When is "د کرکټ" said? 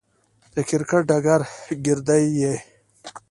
0.53-1.01